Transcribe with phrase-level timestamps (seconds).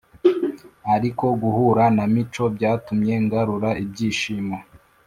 [0.95, 4.57] ariko guhura na mico byatumye ngarura ibyishimo